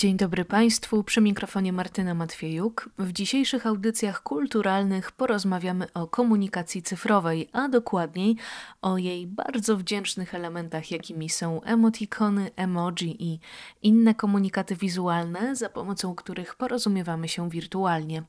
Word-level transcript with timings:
Dzień 0.00 0.16
dobry 0.16 0.44
Państwu, 0.44 1.04
przy 1.04 1.20
mikrofonie 1.20 1.72
Martyna 1.72 2.14
Matwiejuk. 2.14 2.90
W 2.98 3.12
dzisiejszych 3.12 3.66
audycjach 3.66 4.22
kulturalnych 4.22 5.12
porozmawiamy 5.12 5.92
o 5.92 6.06
komunikacji 6.06 6.82
cyfrowej, 6.82 7.48
a 7.52 7.68
dokładniej 7.68 8.36
o 8.82 8.98
jej 8.98 9.26
bardzo 9.26 9.76
wdzięcznych 9.76 10.34
elementach, 10.34 10.90
jakimi 10.90 11.28
są 11.28 11.62
emotikony, 11.62 12.50
emoji 12.56 13.32
i 13.32 13.40
inne 13.82 14.14
komunikaty 14.14 14.76
wizualne, 14.76 15.56
za 15.56 15.68
pomocą 15.68 16.14
których 16.14 16.54
porozumiewamy 16.54 17.28
się 17.28 17.50
wirtualnie. 17.50 18.22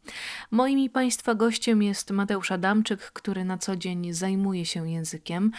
Moim 0.51 0.79
i 0.79 0.89
Państwa 0.89 1.35
gościem 1.35 1.83
jest 1.83 2.11
Mateusz 2.11 2.51
Adamczyk, 2.51 2.99
który 2.99 3.45
na 3.45 3.57
co 3.57 3.75
dzień 3.75 4.13
zajmuje 4.13 4.65
się 4.65 4.89
językiem. 4.89 5.51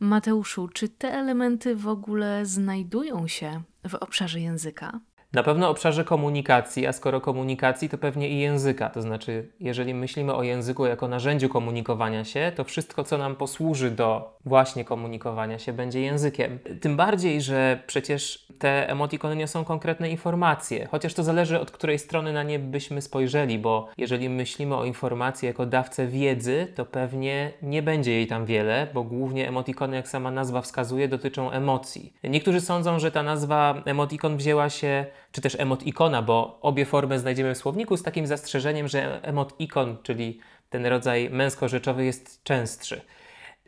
Mateuszu, 0.00 0.68
czy 0.68 0.88
te 0.88 1.12
elementy 1.12 1.76
w 1.76 1.88
ogóle 1.88 2.46
znajdują 2.46 3.28
się 3.28 3.62
w 3.88 3.94
obszarze 3.94 4.40
języka? 4.40 5.00
Na 5.32 5.42
pewno 5.42 5.70
obszarze 5.70 6.04
komunikacji, 6.04 6.86
a 6.86 6.92
skoro 6.92 7.20
komunikacji, 7.20 7.88
to 7.88 7.98
pewnie 7.98 8.28
i 8.28 8.38
języka. 8.38 8.90
To 8.90 9.02
znaczy, 9.02 9.48
jeżeli 9.60 9.94
myślimy 9.94 10.34
o 10.34 10.42
języku 10.42 10.86
jako 10.86 11.08
narzędziu 11.08 11.48
komunikowania 11.48 12.24
się, 12.24 12.52
to 12.56 12.64
wszystko, 12.64 13.04
co 13.04 13.18
nam 13.18 13.36
posłuży 13.36 13.90
do 13.90 14.36
właśnie 14.44 14.84
komunikowania 14.84 15.58
się, 15.58 15.72
będzie 15.72 16.00
językiem. 16.00 16.58
Tym 16.80 16.96
bardziej, 16.96 17.42
że 17.42 17.82
przecież 17.86 18.46
te 18.58 18.90
emotikony 18.90 19.36
nie 19.36 19.46
są 19.46 19.64
konkretne 19.64 20.10
informacje, 20.10 20.86
chociaż 20.90 21.14
to 21.14 21.22
zależy 21.22 21.60
od 21.60 21.70
której 21.70 21.98
strony 21.98 22.32
na 22.32 22.42
nie 22.42 22.58
byśmy 22.58 23.02
spojrzeli, 23.02 23.58
bo 23.58 23.88
jeżeli 23.98 24.28
myślimy 24.28 24.76
o 24.76 24.84
informacji 24.84 25.46
jako 25.46 25.66
dawcę 25.66 26.06
wiedzy, 26.06 26.72
to 26.74 26.84
pewnie 26.84 27.52
nie 27.62 27.82
będzie 27.82 28.12
jej 28.12 28.26
tam 28.26 28.44
wiele, 28.44 28.86
bo 28.94 29.02
głównie 29.02 29.48
emotikony, 29.48 29.96
jak 29.96 30.08
sama 30.08 30.30
nazwa 30.30 30.60
wskazuje, 30.62 31.08
dotyczą 31.08 31.50
emocji. 31.50 32.12
Niektórzy 32.24 32.60
sądzą, 32.60 32.98
że 32.98 33.10
ta 33.10 33.22
nazwa 33.22 33.82
emotikon 33.84 34.36
wzięła 34.36 34.70
się 34.70 35.06
czy 35.32 35.40
też 35.40 35.56
emotikona, 35.60 36.22
bo 36.22 36.58
obie 36.62 36.84
formy 36.84 37.18
znajdziemy 37.18 37.54
w 37.54 37.58
słowniku 37.58 37.96
z 37.96 38.02
takim 38.02 38.26
zastrzeżeniem, 38.26 38.88
że 38.88 39.22
emotikon, 39.22 39.96
czyli 40.02 40.40
ten 40.70 40.86
rodzaj 40.86 41.30
męsko-rzeczowy 41.30 42.04
jest 42.04 42.44
częstszy. 42.44 43.00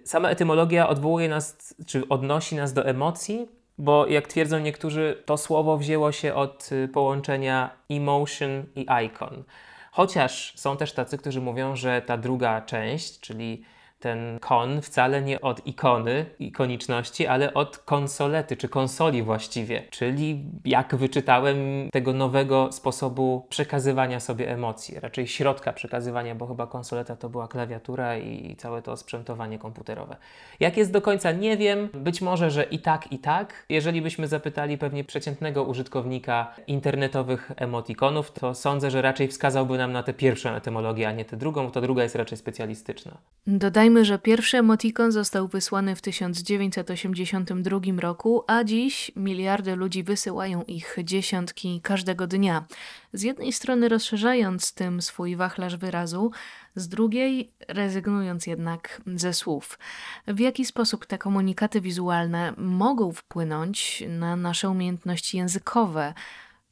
Sama 0.05 0.31
etymologia 0.31 0.89
odwołuje 0.89 1.29
nas, 1.29 1.75
czy 1.87 2.09
odnosi 2.09 2.57
nas 2.57 2.73
do 2.73 2.87
emocji, 2.87 3.49
bo 3.79 4.07
jak 4.07 4.27
twierdzą 4.29 4.59
niektórzy, 4.59 5.23
to 5.27 5.37
słowo 5.37 5.79
wzięło 5.79 6.13
się 6.13 6.35
od 6.35 6.73
y, 6.73 6.89
połączenia 6.89 7.71
emotion 7.91 8.65
i 8.77 8.87
icon. 9.05 9.45
Chociaż 9.93 10.53
są 10.57 10.77
też 10.77 10.93
tacy, 10.93 11.19
którzy 11.19 11.41
mówią, 11.41 11.77
że 11.77 12.03
ta 12.03 12.17
druga 12.17 12.61
część, 12.61 13.21
czyli 13.21 13.65
ten 13.99 14.39
kon 14.41 14.83
wcale 14.83 15.23
nie 15.23 15.41
od 15.41 15.67
ikony, 15.67 16.27
ikoniczności, 16.39 17.27
ale 17.27 17.55
od 17.55 17.79
konsolety, 17.79 18.57
czy 18.57 18.69
konsoli 18.69 19.23
właściwie. 19.23 19.83
Czyli 19.91 20.45
jak 20.65 20.97
wyczytałem 20.97 21.57
tego 21.93 22.13
nowego 22.13 22.73
sposobu 22.73 23.47
przekazywania 23.49 24.21
sobie 24.21 24.51
emocji, 24.51 25.01
raczej 25.01 25.27
środka 25.27 25.73
przekazywania, 25.73 26.35
bo 26.35 26.47
chyba 26.47 26.67
konsoleta 26.67 27.17
to 27.17 27.29
była 27.29 27.49
klawiatura 27.49 28.19
i 28.19 28.57
całe 28.57 28.83
to 28.83 28.97
sprzętowanie 28.97 29.59
komputerowe. 29.59 30.17
Jak 30.61 30.77
jest 30.77 30.93
do 30.93 31.03
końca, 31.03 31.33
nie 31.33 31.57
wiem. 31.57 31.89
Być 31.95 32.23
może, 32.23 32.51
że 32.51 32.65
i 32.65 32.79
tak, 32.79 33.13
i 33.13 33.19
tak. 33.19 33.67
Jeżeli 33.69 34.03
byśmy 34.03 34.29
zapytali 34.29 34.79
pewnie 34.79 35.05
przeciętnego 35.05 35.65
użytkownika 35.65 36.55
internetowych 36.67 37.53
emotikonów, 37.57 38.33
to 38.33 38.55
sądzę, 38.55 38.91
że 38.91 39.03
raczej 39.03 39.29
wskazałby 39.29 39.79
nam 39.79 39.93
na 39.93 40.03
tę 40.03 40.13
pierwszą 40.13 40.51
etymologię, 40.51 41.09
a 41.09 41.13
nie 41.13 41.25
tę 41.25 41.37
drugą, 41.37 41.65
bo 41.65 41.71
ta 41.71 41.81
druga 41.81 42.03
jest 42.03 42.15
raczej 42.15 42.39
specjalistyczna. 42.39 43.19
Dodaj 43.47 43.88
Dodajmy, 43.89 44.05
że 44.05 44.19
pierwszy 44.19 44.59
emotikon 44.59 45.13
został 45.13 45.49
wysłany 45.49 45.97
w 45.97 46.01
1982 46.01 47.81
roku, 47.99 48.45
a 48.47 48.65
dziś 48.65 49.13
miliardy 49.17 49.77
ludzi 49.77 50.03
wysyłają 50.03 50.63
ich 50.63 50.97
dziesiątki 51.05 51.81
każdego 51.81 52.27
dnia. 52.27 52.65
Z 53.13 53.23
jednej 53.23 53.53
strony 53.53 53.89
rozszerzając 53.89 54.75
tym 54.75 55.03
swój 55.03 55.37
wachlarz 55.37 55.77
wyrazu, 55.77 56.31
z 56.75 56.89
drugiej 56.89 57.53
rezygnując 57.69 58.47
jednak 58.47 59.03
ze 59.07 59.35
słów. 59.35 59.79
W 60.27 60.39
jaki 60.39 60.65
sposób 60.65 61.07
te 61.07 61.19
komunikaty 61.19 61.81
wizualne 61.81 62.53
mogą 62.57 63.13
wpłynąć 63.13 64.05
na 64.09 64.37
nasze 64.37 64.71
umiejętności 64.71 65.37
językowe? 65.37 66.15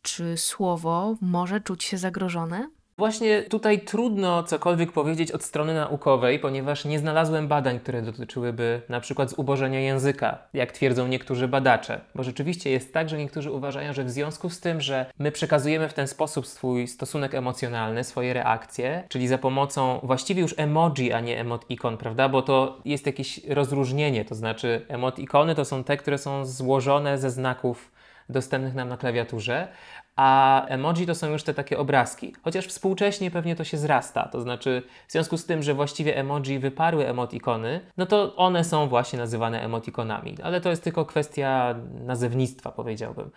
Czy 0.02 0.36
słowo 0.36 1.16
może 1.20 1.60
czuć 1.60 1.84
się 1.84 1.98
zagrożone? 1.98 2.68
Właśnie 2.98 3.42
tutaj 3.42 3.80
trudno 3.80 4.42
cokolwiek 4.42 4.92
powiedzieć 4.92 5.32
od 5.32 5.42
strony 5.42 5.74
naukowej, 5.74 6.38
ponieważ 6.38 6.84
nie 6.84 6.98
znalazłem 6.98 7.48
badań, 7.48 7.80
które 7.80 8.02
dotyczyłyby 8.02 8.82
na 8.88 9.00
przykład 9.00 9.30
zubożenia 9.30 9.80
języka, 9.80 10.38
jak 10.54 10.72
twierdzą 10.72 11.08
niektórzy 11.08 11.48
badacze. 11.48 12.00
Bo 12.14 12.22
rzeczywiście 12.22 12.70
jest 12.70 12.94
tak, 12.94 13.08
że 13.08 13.18
niektórzy 13.18 13.50
uważają, 13.50 13.92
że 13.92 14.04
w 14.04 14.10
związku 14.10 14.50
z 14.50 14.60
tym, 14.60 14.80
że 14.80 15.06
my 15.18 15.32
przekazujemy 15.32 15.88
w 15.88 15.94
ten 15.94 16.08
sposób 16.08 16.46
swój 16.46 16.88
stosunek 16.88 17.34
emocjonalny, 17.34 18.04
swoje 18.04 18.32
reakcje, 18.32 19.04
czyli 19.08 19.28
za 19.28 19.38
pomocą 19.38 20.00
właściwie 20.02 20.42
już 20.42 20.54
emoji, 20.56 21.12
a 21.12 21.20
nie 21.20 21.40
emotikon, 21.40 21.96
prawda? 21.96 22.28
Bo 22.28 22.42
to 22.42 22.80
jest 22.84 23.06
jakieś 23.06 23.44
rozróżnienie, 23.44 24.24
to 24.24 24.34
znaczy 24.34 24.86
emotikony 24.88 25.54
to 25.54 25.64
są 25.64 25.84
te, 25.84 25.96
które 25.96 26.18
są 26.18 26.46
złożone 26.46 27.18
ze 27.18 27.30
znaków 27.30 27.95
dostępnych 28.28 28.74
nam 28.74 28.88
na 28.88 28.96
klawiaturze, 28.96 29.68
a 30.16 30.66
emoji 30.66 31.06
to 31.06 31.14
są 31.14 31.30
już 31.30 31.42
te 31.42 31.54
takie 31.54 31.78
obrazki. 31.78 32.34
Chociaż 32.42 32.66
współcześnie 32.66 33.30
pewnie 33.30 33.56
to 33.56 33.64
się 33.64 33.76
zrasta, 33.76 34.28
to 34.28 34.40
znaczy 34.40 34.82
w 35.08 35.12
związku 35.12 35.36
z 35.36 35.46
tym, 35.46 35.62
że 35.62 35.74
właściwie 35.74 36.16
emoji 36.16 36.58
wyparły 36.58 37.08
emotikony, 37.08 37.80
no 37.96 38.06
to 38.06 38.36
one 38.36 38.64
są 38.64 38.88
właśnie 38.88 39.18
nazywane 39.18 39.62
emotikonami, 39.62 40.36
ale 40.42 40.60
to 40.60 40.70
jest 40.70 40.84
tylko 40.84 41.04
kwestia 41.04 41.74
nazewnictwa, 42.04 42.72
powiedziałbym. 42.72 43.30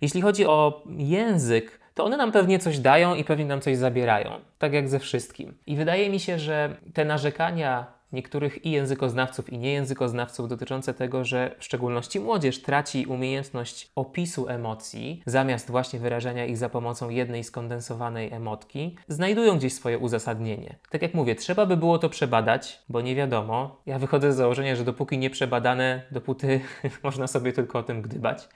Jeśli 0.00 0.22
chodzi 0.22 0.46
o 0.46 0.82
język, 0.96 1.80
to 1.94 2.04
one 2.04 2.16
nam 2.16 2.32
pewnie 2.32 2.58
coś 2.58 2.78
dają 2.78 3.14
i 3.14 3.24
pewnie 3.24 3.44
nam 3.44 3.60
coś 3.60 3.76
zabierają, 3.76 4.30
tak 4.58 4.72
jak 4.72 4.88
ze 4.88 4.98
wszystkim. 4.98 5.58
I 5.66 5.76
wydaje 5.76 6.10
mi 6.10 6.20
się, 6.20 6.38
że 6.38 6.76
te 6.94 7.04
narzekania 7.04 8.01
niektórych 8.12 8.66
i 8.66 8.70
językoznawców, 8.70 9.52
i 9.52 9.58
niejęzykoznawców 9.58 10.48
dotyczące 10.48 10.94
tego, 10.94 11.24
że 11.24 11.54
w 11.58 11.64
szczególności 11.64 12.20
młodzież 12.20 12.62
traci 12.62 13.06
umiejętność 13.06 13.90
opisu 13.96 14.48
emocji, 14.48 15.22
zamiast 15.26 15.70
właśnie 15.70 15.98
wyrażania 15.98 16.44
ich 16.44 16.56
za 16.56 16.68
pomocą 16.68 17.08
jednej 17.08 17.44
skondensowanej 17.44 18.32
emotki, 18.32 18.96
znajdują 19.08 19.58
gdzieś 19.58 19.72
swoje 19.72 19.98
uzasadnienie. 19.98 20.78
Tak 20.90 21.02
jak 21.02 21.14
mówię, 21.14 21.34
trzeba 21.34 21.66
by 21.66 21.76
było 21.76 21.98
to 21.98 22.08
przebadać, 22.08 22.82
bo 22.88 23.00
nie 23.00 23.14
wiadomo. 23.14 23.76
Ja 23.86 23.98
wychodzę 23.98 24.32
z 24.32 24.36
założenia, 24.36 24.76
że 24.76 24.84
dopóki 24.84 25.18
nie 25.18 25.30
przebadane, 25.30 26.02
dopóty 26.10 26.60
można 27.04 27.26
sobie 27.26 27.52
tylko 27.52 27.78
o 27.78 27.82
tym 27.82 28.02
gdybać 28.02 28.48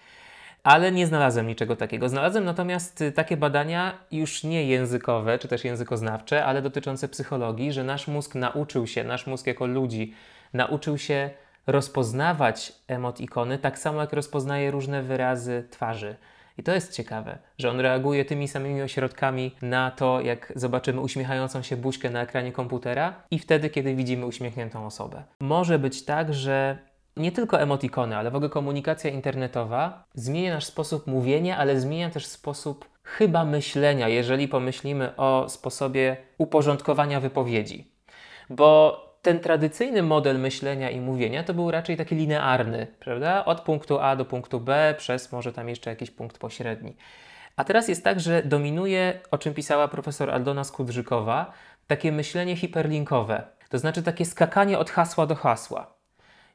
ale 0.66 0.92
nie 0.92 1.06
znalazłem 1.06 1.46
niczego 1.46 1.76
takiego. 1.76 2.08
Znalazłem 2.08 2.44
natomiast 2.44 3.00
y, 3.00 3.12
takie 3.12 3.36
badania 3.36 3.98
już 4.12 4.44
nie 4.44 4.64
językowe, 4.64 5.38
czy 5.38 5.48
też 5.48 5.64
językoznawcze, 5.64 6.44
ale 6.44 6.62
dotyczące 6.62 7.08
psychologii, 7.08 7.72
że 7.72 7.84
nasz 7.84 8.08
mózg 8.08 8.34
nauczył 8.34 8.86
się, 8.86 9.04
nasz 9.04 9.26
mózg 9.26 9.46
jako 9.46 9.66
ludzi 9.66 10.14
nauczył 10.54 10.98
się 10.98 11.30
rozpoznawać 11.66 12.72
emotikony 12.88 13.58
tak 13.58 13.78
samo 13.78 14.00
jak 14.00 14.12
rozpoznaje 14.12 14.70
różne 14.70 15.02
wyrazy 15.02 15.64
twarzy. 15.70 16.16
I 16.58 16.62
to 16.62 16.72
jest 16.72 16.92
ciekawe, 16.92 17.38
że 17.58 17.70
on 17.70 17.80
reaguje 17.80 18.24
tymi 18.24 18.48
samymi 18.48 18.82
ośrodkami 18.82 19.56
na 19.62 19.90
to, 19.90 20.20
jak 20.20 20.52
zobaczymy 20.56 21.00
uśmiechającą 21.00 21.62
się 21.62 21.76
buźkę 21.76 22.10
na 22.10 22.22
ekranie 22.22 22.52
komputera 22.52 23.14
i 23.30 23.38
wtedy, 23.38 23.70
kiedy 23.70 23.94
widzimy 23.94 24.26
uśmiechniętą 24.26 24.86
osobę. 24.86 25.22
Może 25.40 25.78
być 25.78 26.04
tak, 26.04 26.34
że 26.34 26.78
nie 27.16 27.32
tylko 27.32 27.60
emotikony, 27.60 28.16
ale 28.16 28.30
w 28.30 28.36
ogóle 28.36 28.50
komunikacja 28.50 29.10
internetowa 29.10 30.04
zmienia 30.14 30.54
nasz 30.54 30.64
sposób 30.64 31.06
mówienia, 31.06 31.58
ale 31.58 31.80
zmienia 31.80 32.10
też 32.10 32.26
sposób 32.26 32.88
chyba 33.02 33.44
myślenia, 33.44 34.08
jeżeli 34.08 34.48
pomyślimy 34.48 35.16
o 35.16 35.48
sposobie 35.48 36.16
uporządkowania 36.38 37.20
wypowiedzi. 37.20 37.92
Bo 38.50 39.00
ten 39.22 39.40
tradycyjny 39.40 40.02
model 40.02 40.40
myślenia 40.40 40.90
i 40.90 41.00
mówienia 41.00 41.44
to 41.44 41.54
był 41.54 41.70
raczej 41.70 41.96
taki 41.96 42.14
linearny, 42.14 42.86
prawda? 43.00 43.44
Od 43.44 43.60
punktu 43.60 43.98
A 43.98 44.16
do 44.16 44.24
punktu 44.24 44.60
B, 44.60 44.94
przez 44.98 45.32
może 45.32 45.52
tam 45.52 45.68
jeszcze 45.68 45.90
jakiś 45.90 46.10
punkt 46.10 46.38
pośredni. 46.38 46.96
A 47.56 47.64
teraz 47.64 47.88
jest 47.88 48.04
tak, 48.04 48.20
że 48.20 48.42
dominuje, 48.42 49.20
o 49.30 49.38
czym 49.38 49.54
pisała 49.54 49.88
profesor 49.88 50.30
Aldona 50.30 50.64
Skudrzykowa, 50.64 51.52
takie 51.86 52.12
myślenie 52.12 52.56
hiperlinkowe. 52.56 53.42
To 53.68 53.78
znaczy 53.78 54.02
takie 54.02 54.24
skakanie 54.24 54.78
od 54.78 54.90
hasła 54.90 55.26
do 55.26 55.34
hasła. 55.34 55.95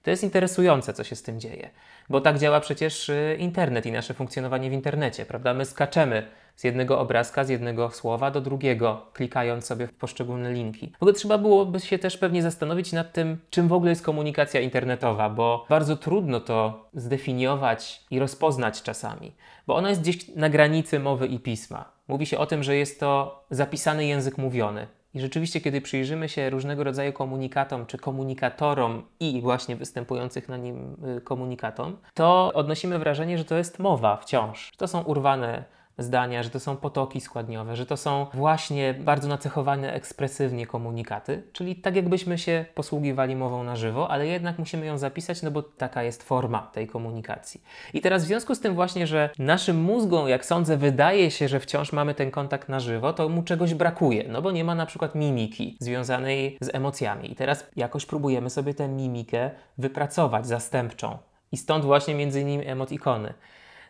To 0.03 0.09
jest 0.09 0.23
interesujące, 0.23 0.93
co 0.93 1.03
się 1.03 1.15
z 1.15 1.23
tym 1.23 1.39
dzieje, 1.39 1.69
bo 2.09 2.21
tak 2.21 2.39
działa 2.39 2.59
przecież 2.59 3.09
y, 3.09 3.37
internet 3.39 3.85
i 3.85 3.91
nasze 3.91 4.13
funkcjonowanie 4.13 4.69
w 4.69 4.73
internecie, 4.73 5.25
prawda? 5.25 5.53
My 5.53 5.65
skaczemy 5.65 6.27
z 6.55 6.63
jednego 6.63 6.99
obrazka, 6.99 7.43
z 7.43 7.49
jednego 7.49 7.91
słowa 7.91 8.31
do 8.31 8.41
drugiego, 8.41 9.05
klikając 9.13 9.65
sobie 9.65 9.87
w 9.87 9.93
poszczególne 9.93 10.53
linki. 10.53 10.93
W 10.99 11.03
ogóle 11.03 11.13
trzeba 11.13 11.37
byłoby 11.37 11.79
się 11.79 11.99
też 11.99 12.17
pewnie 12.17 12.41
zastanowić 12.41 12.93
nad 12.93 13.13
tym, 13.13 13.37
czym 13.49 13.67
w 13.67 13.73
ogóle 13.73 13.91
jest 13.91 14.03
komunikacja 14.03 14.61
internetowa, 14.61 15.29
bo 15.29 15.65
bardzo 15.69 15.97
trudno 15.97 16.39
to 16.39 16.89
zdefiniować 16.93 18.01
i 18.11 18.19
rozpoznać 18.19 18.81
czasami, 18.81 19.31
bo 19.67 19.75
ona 19.75 19.89
jest 19.89 20.01
gdzieś 20.01 20.27
na 20.27 20.49
granicy 20.49 20.99
mowy 20.99 21.27
i 21.27 21.39
pisma. 21.39 21.91
Mówi 22.07 22.25
się 22.25 22.37
o 22.37 22.45
tym, 22.45 22.63
że 22.63 22.75
jest 22.75 22.99
to 22.99 23.43
zapisany 23.49 24.05
język 24.05 24.37
mówiony. 24.37 24.87
I 25.13 25.19
rzeczywiście, 25.19 25.61
kiedy 25.61 25.81
przyjrzymy 25.81 26.29
się 26.29 26.49
różnego 26.49 26.83
rodzaju 26.83 27.13
komunikatom 27.13 27.85
czy 27.85 27.97
komunikatorom 27.97 29.03
i 29.19 29.41
właśnie 29.41 29.75
występujących 29.75 30.49
na 30.49 30.57
nim 30.57 30.97
y, 31.17 31.21
komunikatom, 31.21 31.97
to 32.13 32.51
odnosimy 32.53 32.99
wrażenie, 32.99 33.37
że 33.37 33.45
to 33.45 33.55
jest 33.55 33.79
mowa 33.79 34.17
wciąż. 34.17 34.71
To 34.77 34.87
są 34.87 35.01
urwane 35.01 35.63
zdania, 35.97 36.43
że 36.43 36.49
to 36.49 36.59
są 36.59 36.77
potoki 36.77 37.21
składniowe, 37.21 37.75
że 37.75 37.85
to 37.85 37.97
są 37.97 38.27
właśnie 38.33 38.93
bardzo 38.93 39.27
nacechowane 39.27 39.93
ekspresywnie 39.93 40.67
komunikaty, 40.67 41.43
czyli 41.53 41.75
tak 41.75 41.95
jakbyśmy 41.95 42.37
się 42.37 42.65
posługiwali 42.75 43.35
mową 43.35 43.63
na 43.63 43.75
żywo, 43.75 44.11
ale 44.11 44.27
jednak 44.27 44.59
musimy 44.59 44.85
ją 44.85 44.97
zapisać, 44.97 45.41
no 45.41 45.51
bo 45.51 45.63
taka 45.63 46.03
jest 46.03 46.23
forma 46.23 46.59
tej 46.59 46.87
komunikacji. 46.87 47.63
I 47.93 48.01
teraz 48.01 48.23
w 48.23 48.27
związku 48.27 48.55
z 48.55 48.59
tym 48.59 48.75
właśnie, 48.75 49.07
że 49.07 49.29
naszym 49.39 49.81
mózgom, 49.81 50.27
jak 50.27 50.45
sądzę, 50.45 50.77
wydaje 50.77 51.31
się, 51.31 51.47
że 51.47 51.59
wciąż 51.59 51.93
mamy 51.93 52.13
ten 52.13 52.31
kontakt 52.31 52.69
na 52.69 52.79
żywo, 52.79 53.13
to 53.13 53.29
mu 53.29 53.43
czegoś 53.43 53.73
brakuje, 53.73 54.23
no 54.27 54.41
bo 54.41 54.51
nie 54.51 54.63
ma 54.63 54.75
na 54.75 54.85
przykład 54.85 55.15
mimiki 55.15 55.77
związanej 55.79 56.57
z 56.61 56.75
emocjami. 56.75 57.31
I 57.31 57.35
teraz 57.35 57.67
jakoś 57.75 58.05
próbujemy 58.05 58.49
sobie 58.49 58.73
tę 58.73 58.87
mimikę 58.87 59.51
wypracować 59.77 60.47
zastępczą. 60.47 61.17
I 61.51 61.57
stąd 61.57 61.85
właśnie 61.85 62.15
między 62.15 62.41
innymi 62.41 62.67
emotikony. 62.67 63.33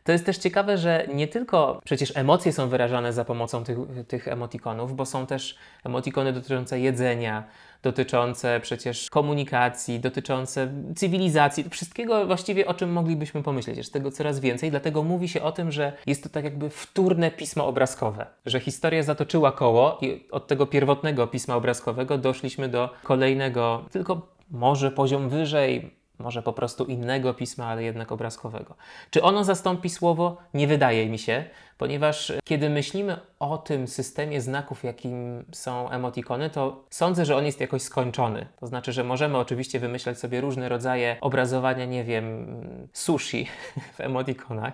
To 0.04 0.12
jest 0.12 0.26
też 0.26 0.38
ciekawe, 0.38 0.78
że 0.78 1.08
nie 1.14 1.28
tylko 1.28 1.82
przecież 1.86 2.18
emocje 2.18 2.54
są 2.54 2.70
wyrażane 2.70 3.14
za 3.14 3.26
pomocą 3.26 3.64
tych, 3.64 3.78
tych 4.08 4.28
emotikonów, 4.28 4.96
bo 4.96 5.06
są 5.06 5.26
też 5.26 5.56
emotikony 5.84 6.34
dotyczące 6.34 6.80
jedzenia, 6.80 7.44
dotyczące 7.84 8.60
przecież 8.60 9.10
komunikacji, 9.10 10.00
dotyczące 10.00 10.72
cywilizacji, 10.96 11.70
wszystkiego 11.70 12.26
właściwie 12.26 12.68
o 12.68 12.74
czym 12.74 12.92
moglibyśmy 12.92 13.44
pomyśleć, 13.44 13.78
jest 13.78 13.94
tego 13.94 14.12
coraz 14.12 14.40
więcej, 14.40 14.72
dlatego 14.72 15.04
mówi 15.04 15.28
się 15.28 15.42
o 15.42 15.52
tym, 15.52 15.72
że 15.72 15.94
jest 16.06 16.24
to 16.24 16.30
tak 16.30 16.44
jakby 16.44 16.70
wtórne 16.70 17.32
pismo 17.32 17.68
obrazkowe, 17.68 18.26
że 18.46 18.60
historia 18.60 19.04
zatoczyła 19.04 19.52
koło 19.52 19.98
i 20.02 20.28
od 20.32 20.48
tego 20.48 20.68
pierwotnego 20.68 21.28
pisma 21.28 21.56
obrazkowego 21.56 22.18
doszliśmy 22.18 22.70
do 22.70 22.90
kolejnego, 23.04 23.86
tylko 23.92 24.28
może 24.52 24.92
poziom 24.92 25.30
wyżej, 25.30 26.01
może 26.22 26.44
po 26.44 26.54
prostu 26.54 26.86
innego 26.86 27.34
pisma, 27.34 27.66
ale 27.66 27.84
jednak 27.84 28.12
obrazkowego. 28.12 28.76
Czy 29.10 29.24
ono 29.24 29.44
zastąpi 29.44 29.90
słowo? 29.90 30.38
Nie 30.54 30.68
wydaje 30.68 31.10
mi 31.10 31.20
się, 31.20 31.44
ponieważ 31.78 32.34
kiedy 32.44 32.70
myślimy 32.70 33.20
o 33.40 33.58
tym 33.58 33.88
systemie 33.88 34.42
znaków, 34.42 34.84
jakim 34.84 35.46
są 35.52 35.90
emotikony, 35.90 36.50
to 36.50 36.86
sądzę, 36.90 37.26
że 37.26 37.36
on 37.36 37.46
jest 37.46 37.62
jakoś 37.62 37.82
skończony. 37.82 38.46
To 38.60 38.68
znaczy, 38.68 38.92
że 38.92 39.04
możemy 39.04 39.38
oczywiście 39.38 39.80
wymyślać 39.80 40.20
sobie 40.20 40.42
różne 40.42 40.70
rodzaje 40.70 41.18
obrazowania, 41.22 41.86
nie 41.86 42.04
wiem, 42.04 42.48
sushi 42.94 43.48
w 43.96 44.02
emotikonach, 44.02 44.74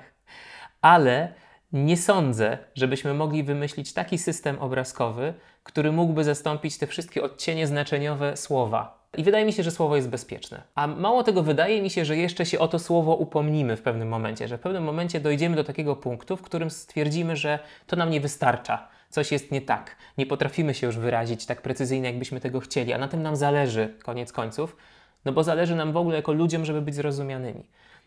ale 0.81 1.33
nie 1.71 1.97
sądzę, 1.97 2.57
żebyśmy 2.75 3.13
mogli 3.13 3.43
wymyślić 3.43 3.93
taki 3.93 4.17
system 4.17 4.59
obrazkowy, 4.59 5.33
który 5.63 5.91
mógłby 5.91 6.23
zastąpić 6.23 6.77
te 6.77 6.87
wszystkie 6.87 7.23
odcienie 7.23 7.67
znaczeniowe 7.67 8.37
słowa. 8.37 9.06
I 9.17 9.23
wydaje 9.23 9.45
mi 9.45 9.53
się, 9.53 9.63
że 9.63 9.71
słowo 9.71 9.95
jest 9.95 10.09
bezpieczne. 10.09 10.61
A 10.75 10.87
mało 10.87 11.23
tego, 11.23 11.43
wydaje 11.43 11.81
mi 11.81 11.89
się, 11.89 12.05
że 12.05 12.17
jeszcze 12.17 12.45
się 12.45 12.59
o 12.59 12.67
to 12.67 12.79
słowo 12.79 13.15
upomnimy 13.15 13.77
w 13.77 13.81
pewnym 13.81 14.07
momencie, 14.07 14.47
że 14.47 14.57
w 14.57 14.61
pewnym 14.61 14.83
momencie 14.83 15.19
dojdziemy 15.19 15.55
do 15.55 15.63
takiego 15.63 15.95
punktu, 15.95 16.37
w 16.37 16.41
którym 16.41 16.69
stwierdzimy, 16.69 17.35
że 17.35 17.59
to 17.87 17.95
nam 17.95 18.09
nie 18.09 18.21
wystarcza. 18.21 18.87
Coś 19.09 19.31
jest 19.31 19.51
nie 19.51 19.61
tak. 19.61 19.95
Nie 20.17 20.25
potrafimy 20.25 20.73
się 20.73 20.87
już 20.87 20.97
wyrazić 20.97 21.45
tak 21.45 21.61
precyzyjnie, 21.61 22.07
jakbyśmy 22.07 22.39
tego 22.39 22.59
chcieli, 22.59 22.93
a 22.93 22.97
na 22.97 23.07
tym 23.07 23.21
nam 23.21 23.35
zależy, 23.35 23.93
koniec 24.03 24.31
końców, 24.31 24.75
no 25.25 25.31
bo 25.31 25.43
zależy 25.43 25.75
nam 25.75 25.91
w 25.91 25.97
ogóle 25.97 26.15
jako 26.15 26.33
ludziom, 26.33 26.65
żeby 26.65 26.81
być 26.81 26.95
zrozumianymi. 26.95 27.63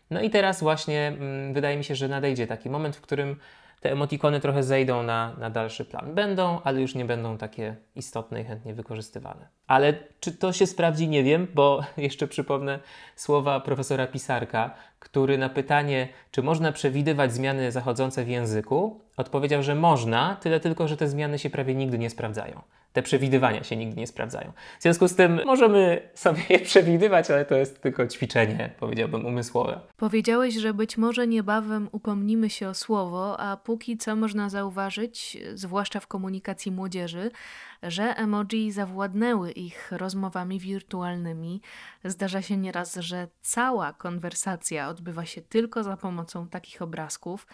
No 0.09 0.21
i 0.21 0.29
teraz 0.29 0.61
właśnie 0.61 1.07
mm, 1.07 1.53
wydaje 1.53 1.77
mi 1.77 1.83
się, 1.83 1.95
że 1.95 2.07
nadejdzie 2.07 2.47
taki 2.47 2.69
moment, 2.69 2.95
w 2.95 3.01
którym 3.01 3.35
te 3.81 3.91
emotikony 3.91 4.39
trochę 4.39 4.63
zejdą 4.63 5.03
na, 5.03 5.35
na 5.37 5.49
dalszy 5.49 5.85
plan. 5.85 6.13
Będą, 6.15 6.61
ale 6.63 6.81
już 6.81 6.95
nie 6.95 7.05
będą 7.05 7.37
takie 7.37 7.75
istotne 7.95 8.41
i 8.41 8.43
chętnie 8.43 8.73
wykorzystywane. 8.73 9.47
Ale 9.67 9.93
czy 10.19 10.31
to 10.31 10.53
się 10.53 10.67
sprawdzi, 10.67 11.07
nie 11.07 11.23
wiem, 11.23 11.47
bo 11.53 11.83
jeszcze 11.97 12.27
przypomnę 12.27 12.79
słowa 13.15 13.59
profesora 13.59 14.07
Pisarka, 14.07 14.75
który 14.99 15.37
na 15.37 15.49
pytanie, 15.49 16.07
czy 16.31 16.43
można 16.43 16.71
przewidywać 16.71 17.33
zmiany 17.33 17.71
zachodzące 17.71 18.23
w 18.23 18.27
języku, 18.27 19.01
odpowiedział, 19.17 19.63
że 19.63 19.75
można, 19.75 20.35
tyle 20.41 20.59
tylko, 20.59 20.87
że 20.87 20.97
te 20.97 21.07
zmiany 21.07 21.39
się 21.39 21.49
prawie 21.49 21.75
nigdy 21.75 21.97
nie 21.97 22.09
sprawdzają 22.09 22.61
te 22.93 23.01
przewidywania 23.01 23.63
się 23.63 23.75
nigdy 23.75 23.99
nie 23.99 24.07
sprawdzają. 24.07 24.51
W 24.79 24.83
związku 24.83 25.07
z 25.07 25.15
tym 25.15 25.41
możemy 25.45 26.09
sobie 26.13 26.41
je 26.49 26.59
przewidywać, 26.59 27.31
ale 27.31 27.45
to 27.45 27.55
jest 27.55 27.81
tylko 27.81 28.07
ćwiczenie, 28.07 28.69
powiedziałbym, 28.79 29.25
umysłowe. 29.25 29.79
Powiedziałeś, 29.97 30.53
że 30.53 30.73
być 30.73 30.97
może 30.97 31.27
niebawem 31.27 31.89
upomnimy 31.91 32.49
się 32.49 32.69
o 32.69 32.73
słowo, 32.73 33.39
a 33.39 33.57
póki 33.57 33.97
co 33.97 34.15
można 34.15 34.49
zauważyć, 34.49 35.37
zwłaszcza 35.53 35.99
w 35.99 36.07
komunikacji 36.07 36.71
młodzieży, 36.71 37.31
że 37.83 38.03
emoji 38.03 38.71
zawładnęły 38.71 39.51
ich 39.51 39.91
rozmowami 39.91 40.59
wirtualnymi. 40.59 41.61
Zdarza 42.03 42.41
się 42.41 42.57
nieraz, 42.57 42.95
że 42.95 43.27
cała 43.41 43.93
konwersacja 43.93 44.89
odbywa 44.89 45.25
się 45.25 45.41
tylko 45.41 45.83
za 45.83 45.97
pomocą 45.97 46.47
takich 46.47 46.81
obrazków. 46.81 47.47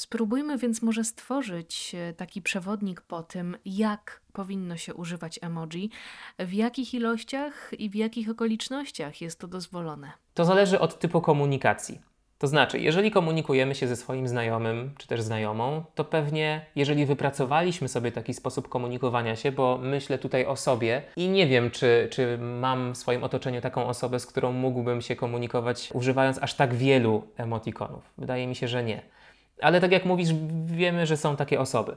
Spróbujmy 0.00 0.58
więc 0.58 0.82
może 0.82 1.04
stworzyć 1.04 1.94
e, 1.94 2.12
taki 2.12 2.42
przewodnik 2.42 3.00
po 3.00 3.22
tym, 3.22 3.56
jak 3.64 4.20
powinno 4.32 4.76
się 4.76 4.94
używać 4.94 5.38
emoji, 5.42 5.90
w 6.38 6.52
jakich 6.52 6.94
ilościach 6.94 7.70
i 7.78 7.90
w 7.90 7.94
jakich 7.94 8.30
okolicznościach 8.30 9.20
jest 9.20 9.38
to 9.38 9.48
dozwolone. 9.48 10.12
To 10.34 10.44
zależy 10.44 10.80
od 10.80 10.98
typu 10.98 11.20
komunikacji. 11.20 12.00
To 12.38 12.46
znaczy, 12.46 12.78
jeżeli 12.78 13.10
komunikujemy 13.10 13.74
się 13.74 13.88
ze 13.88 13.96
swoim 13.96 14.28
znajomym 14.28 14.94
czy 14.98 15.06
też 15.06 15.22
znajomą, 15.22 15.84
to 15.94 16.04
pewnie, 16.04 16.66
jeżeli 16.76 17.06
wypracowaliśmy 17.06 17.88
sobie 17.88 18.12
taki 18.12 18.34
sposób 18.34 18.68
komunikowania 18.68 19.36
się, 19.36 19.52
bo 19.52 19.78
myślę 19.82 20.18
tutaj 20.18 20.46
o 20.46 20.56
sobie 20.56 21.02
i 21.16 21.28
nie 21.28 21.46
wiem, 21.46 21.70
czy, 21.70 22.08
czy 22.10 22.38
mam 22.38 22.92
w 22.92 22.98
swoim 22.98 23.24
otoczeniu 23.24 23.60
taką 23.60 23.86
osobę, 23.86 24.20
z 24.20 24.26
którą 24.26 24.52
mógłbym 24.52 25.00
się 25.00 25.16
komunikować 25.16 25.90
używając 25.94 26.42
aż 26.42 26.54
tak 26.54 26.74
wielu 26.74 27.22
emotikonów. 27.36 28.02
Wydaje 28.18 28.46
mi 28.46 28.54
się, 28.54 28.68
że 28.68 28.84
nie. 28.84 29.19
Ale 29.62 29.80
tak 29.80 29.92
jak 29.92 30.04
mówisz, 30.04 30.28
wiemy, 30.64 31.06
że 31.06 31.16
są 31.16 31.36
takie 31.36 31.60
osoby. 31.60 31.96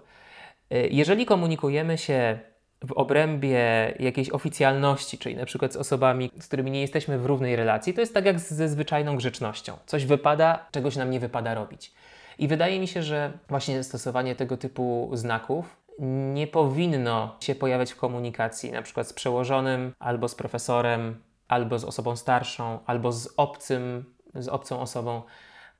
E, 0.69 0.87
jeżeli 0.87 1.25
komunikujemy 1.25 1.97
się 1.97 2.39
w 2.87 2.91
obrębie 2.91 3.93
jakiejś 3.99 4.29
oficjalności, 4.29 5.17
czyli 5.17 5.35
na 5.35 5.45
przykład 5.45 5.73
z 5.73 5.75
osobami, 5.75 6.31
z 6.39 6.47
którymi 6.47 6.71
nie 6.71 6.81
jesteśmy 6.81 7.19
w 7.19 7.25
równej 7.25 7.55
relacji, 7.55 7.93
to 7.93 8.01
jest 8.01 8.13
tak 8.13 8.25
jak 8.25 8.39
ze 8.39 8.69
zwyczajną 8.69 9.15
grzecznością. 9.15 9.77
Coś 9.85 10.05
wypada, 10.05 10.65
czegoś 10.71 10.95
nam 10.95 11.11
nie 11.11 11.19
wypada 11.19 11.53
robić. 11.53 11.93
I 12.39 12.47
wydaje 12.47 12.79
mi 12.79 12.87
się, 12.87 13.03
że 13.03 13.31
właśnie 13.49 13.83
stosowanie 13.83 14.35
tego 14.35 14.57
typu 14.57 15.09
znaków 15.13 15.77
nie 16.33 16.47
powinno 16.47 17.35
się 17.39 17.55
pojawiać 17.55 17.91
w 17.91 17.97
komunikacji, 17.97 18.71
na 18.71 18.81
przykład 18.81 19.07
z 19.07 19.13
przełożonym, 19.13 19.93
albo 19.99 20.27
z 20.27 20.35
profesorem, 20.35 21.15
albo 21.47 21.79
z 21.79 21.83
osobą 21.83 22.15
starszą, 22.15 22.79
albo 22.85 23.11
z 23.11 23.33
obcym, 23.37 24.05
z 24.35 24.47
obcą 24.47 24.79
osobą. 24.79 25.21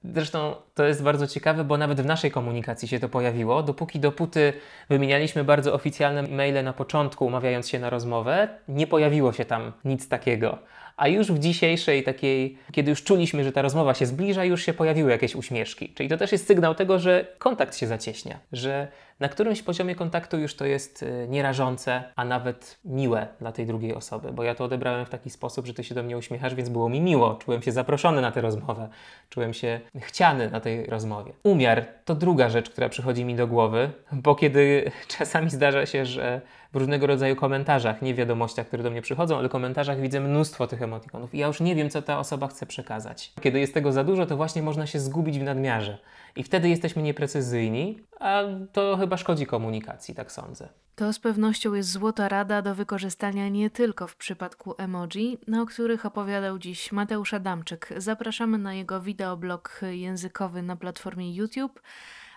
Zresztą 0.03 0.55
to 0.75 0.85
jest 0.85 1.03
bardzo 1.03 1.27
ciekawe, 1.27 1.63
bo 1.63 1.77
nawet 1.77 2.01
w 2.01 2.05
naszej 2.05 2.31
komunikacji 2.31 2.87
się 2.87 2.99
to 2.99 3.09
pojawiło. 3.09 3.63
Dopóki 3.63 3.99
dopóty 3.99 4.53
wymienialiśmy 4.89 5.43
bardzo 5.43 5.73
oficjalne 5.73 6.23
maile 6.23 6.63
na 6.63 6.73
początku, 6.73 7.25
umawiając 7.25 7.69
się 7.69 7.79
na 7.79 7.89
rozmowę, 7.89 8.47
nie 8.67 8.87
pojawiło 8.87 9.33
się 9.33 9.45
tam 9.45 9.71
nic 9.85 10.09
takiego. 10.09 10.59
A 10.97 11.07
już 11.07 11.31
w 11.31 11.39
dzisiejszej 11.39 12.03
takiej, 12.03 12.57
kiedy 12.71 12.89
już 12.89 13.03
czuliśmy, 13.03 13.43
że 13.43 13.51
ta 13.51 13.61
rozmowa 13.61 13.93
się 13.93 14.05
zbliża, 14.05 14.43
już 14.43 14.63
się 14.65 14.73
pojawiły 14.73 15.11
jakieś 15.11 15.35
uśmieszki. 15.35 15.89
Czyli 15.89 16.09
to 16.09 16.17
też 16.17 16.31
jest 16.31 16.47
sygnał 16.47 16.75
tego, 16.75 16.99
że 16.99 17.27
kontakt 17.37 17.77
się 17.77 17.87
zacieśnia, 17.87 18.39
że 18.51 18.87
na 19.23 19.29
którymś 19.29 19.61
poziomie 19.61 19.95
kontaktu 19.95 20.39
już 20.39 20.55
to 20.55 20.65
jest 20.65 21.03
y, 21.03 21.27
nierażące, 21.29 22.03
a 22.15 22.25
nawet 22.25 22.79
miłe 22.85 23.27
dla 23.39 23.51
tej 23.51 23.65
drugiej 23.65 23.95
osoby, 23.95 24.31
bo 24.31 24.43
ja 24.43 24.55
to 24.55 24.63
odebrałem 24.63 25.05
w 25.05 25.09
taki 25.09 25.29
sposób, 25.29 25.65
że 25.65 25.73
ty 25.73 25.83
się 25.83 25.95
do 25.95 26.03
mnie 26.03 26.17
uśmiechasz, 26.17 26.55
więc 26.55 26.69
było 26.69 26.89
mi 26.89 27.01
miło. 27.01 27.35
Czułem 27.35 27.61
się 27.61 27.71
zaproszony 27.71 28.21
na 28.21 28.31
tę 28.31 28.41
rozmowę, 28.41 28.89
czułem 29.29 29.53
się 29.53 29.79
chciany 29.95 30.49
na 30.49 30.59
tej 30.59 30.85
rozmowie. 30.85 31.33
Umiar 31.43 31.85
to 32.05 32.15
druga 32.15 32.49
rzecz, 32.49 32.69
która 32.69 32.89
przychodzi 32.89 33.25
mi 33.25 33.35
do 33.35 33.47
głowy, 33.47 33.89
bo 34.11 34.35
kiedy 34.35 34.91
czasami 35.17 35.49
zdarza 35.49 35.85
się, 35.85 36.05
że 36.05 36.41
w 36.73 36.75
różnego 36.75 37.07
rodzaju 37.07 37.35
komentarzach, 37.35 38.01
nie 38.01 38.13
wiadomościach, 38.13 38.67
które 38.67 38.83
do 38.83 38.91
mnie 38.91 39.01
przychodzą, 39.01 39.37
ale 39.37 39.49
komentarzach 39.49 39.99
widzę 39.99 40.19
mnóstwo 40.19 40.67
tych 40.67 40.81
emotikonów 40.81 41.35
i 41.35 41.37
ja 41.37 41.47
już 41.47 41.59
nie 41.59 41.75
wiem, 41.75 41.89
co 41.89 42.01
ta 42.01 42.19
osoba 42.19 42.47
chce 42.47 42.65
przekazać. 42.65 43.33
Kiedy 43.41 43.59
jest 43.59 43.73
tego 43.73 43.91
za 43.91 44.03
dużo, 44.03 44.25
to 44.25 44.37
właśnie 44.37 44.61
można 44.61 44.87
się 44.87 44.99
zgubić 44.99 45.39
w 45.39 45.43
nadmiarze 45.43 45.97
i 46.35 46.43
wtedy 46.43 46.69
jesteśmy 46.69 47.01
nieprecyzyjni, 47.01 47.99
a 48.19 48.43
to 48.71 48.97
chyba 48.97 49.17
szkodzi 49.17 49.45
komunikacji, 49.45 50.15
tak 50.15 50.31
sądzę. 50.31 50.69
To 50.95 51.13
z 51.13 51.19
pewnością 51.19 51.73
jest 51.73 51.91
złota 51.91 52.29
rada 52.29 52.61
do 52.61 52.75
wykorzystania 52.75 53.49
nie 53.49 53.69
tylko 53.69 54.07
w 54.07 54.15
przypadku 54.15 54.75
emoji, 54.77 55.37
o 55.61 55.65
których 55.65 56.05
opowiadał 56.05 56.59
dziś 56.59 56.91
Mateusz 56.91 57.33
Adamczyk. 57.33 57.89
Zapraszamy 57.97 58.57
na 58.57 58.73
jego 58.73 59.01
wideoblog 59.01 59.81
językowy 59.91 60.61
na 60.61 60.75
platformie 60.75 61.35
YouTube. 61.35 61.81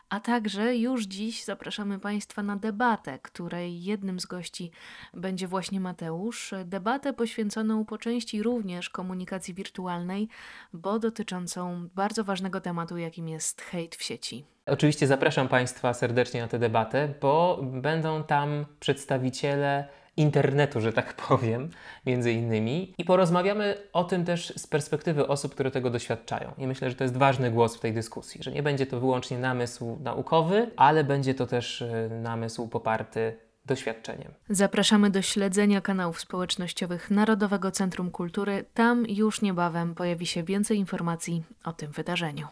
A 0.09 0.21
także 0.21 0.77
już 0.77 1.05
dziś 1.05 1.45
zapraszamy 1.45 1.99
Państwa 1.99 2.43
na 2.43 2.57
debatę, 2.57 3.19
której 3.19 3.83
jednym 3.83 4.21
z 4.21 4.27
gości 4.27 4.71
będzie 5.15 5.49
właśnie 5.49 5.81
Mateusz. 5.81 6.55
Debatę 6.65 7.13
poświęconą 7.13 7.85
po 7.85 7.99
części 7.99 8.43
również 8.43 8.91
komunikacji 8.91 9.55
wirtualnej, 9.55 10.29
bo 10.73 10.99
dotyczącą 10.99 11.89
bardzo 11.95 12.25
ważnego 12.25 12.61
tematu, 12.61 12.97
jakim 12.99 13.29
jest 13.29 13.63
hejt 13.63 13.97
w 13.97 14.03
sieci. 14.03 14.45
Oczywiście 14.67 15.07
zapraszam 15.07 15.49
Państwa 15.49 15.95
serdecznie 15.95 16.41
na 16.41 16.49
tę 16.49 16.59
debatę, 16.59 17.15
bo 17.21 17.61
będą 17.63 18.25
tam 18.25 18.67
przedstawiciele 18.81 19.89
internetu, 20.17 20.81
że 20.81 20.93
tak 20.93 21.15
powiem, 21.29 21.71
między 22.07 22.33
innymi. 22.33 22.95
I 22.99 23.05
porozmawiamy 23.05 23.77
o 23.93 24.05
tym 24.05 24.25
też 24.25 24.53
z 24.57 24.67
perspektywy 24.67 25.29
osób, 25.29 25.55
które 25.55 25.71
tego 25.71 25.91
doświadczają. 25.91 26.53
I 26.59 26.67
myślę, 26.67 26.91
że 26.91 26.97
to 26.97 27.05
jest 27.05 27.17
ważny 27.17 27.51
głos 27.51 27.77
w 27.77 27.81
tej 27.81 27.93
dyskusji, 27.93 28.43
że 28.43 28.53
nie 28.53 28.63
będzie 28.63 28.87
to 28.87 29.01
wyłącznie 29.01 29.39
namysł 29.39 29.99
naukowy, 30.03 30.71
ale 30.77 31.05
będzie 31.05 31.35
to 31.35 31.47
też 31.47 31.81
y, 31.81 32.11
namysł 32.23 32.69
poparty 32.69 33.37
doświadczeniem. 33.67 34.33
Zapraszamy 34.49 35.11
do 35.11 35.23
śledzenia 35.23 35.81
kanałów 35.81 36.21
społecznościowych 36.21 37.11
Narodowego 37.11 37.71
Centrum 37.71 38.11
Kultury. 38.11 38.65
Tam 38.75 39.05
już 39.09 39.43
niebawem 39.43 39.95
pojawi 39.95 40.27
się 40.27 40.43
więcej 40.43 40.79
informacji 40.79 41.43
o 41.65 41.73
tym 41.73 41.93
wydarzeniu. 41.93 42.47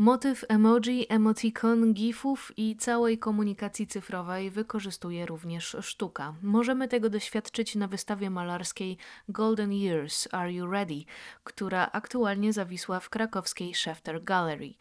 Motyw 0.00 0.44
emoji, 0.48 1.06
emotikon, 1.08 1.94
gifów 1.94 2.52
i 2.56 2.76
całej 2.76 3.18
komunikacji 3.18 3.86
cyfrowej 3.86 4.50
wykorzystuje 4.50 5.26
również 5.26 5.76
sztuka. 5.80 6.34
Możemy 6.42 6.88
tego 6.88 7.10
doświadczyć 7.10 7.74
na 7.74 7.88
wystawie 7.88 8.30
malarskiej 8.30 8.98
Golden 9.28 9.72
Years 9.72 10.28
Are 10.32 10.52
You 10.52 10.66
Ready, 10.66 11.04
która 11.44 11.90
aktualnie 11.92 12.52
zawisła 12.52 13.00
w 13.00 13.10
krakowskiej 13.10 13.74
Schefter 13.74 14.24
Gallery. 14.24 14.74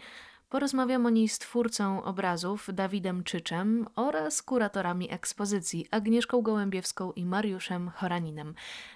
Porozmawiam 0.49 1.05
o 1.05 1.09
niej 1.09 1.29
z 1.29 1.39
twórcą 1.39 2.03
obrazów 2.03 2.69
Dawidem 2.73 3.23
Czyczem 3.23 3.87
oraz 3.95 4.41
kuratorami 4.41 5.11
ekspozycji 5.11 5.87
Agnieszką 5.91 6.41
Gołębiewską 6.41 7.11
i 7.11 7.25
Mariuszem 7.25 7.89
Choraninem. 7.89 8.53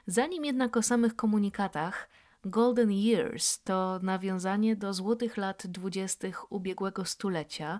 Zanim 0.07 0.45
jednak 0.45 0.77
o 0.77 0.81
samych 0.81 1.15
komunikatach, 1.15 2.09
Golden 2.45 2.91
Years 2.91 3.63
to 3.63 3.99
nawiązanie 4.01 4.75
do 4.75 4.93
złotych 4.93 5.37
lat 5.37 5.63
dwudziestych 5.67 6.51
ubiegłego 6.51 7.05
stulecia, 7.05 7.79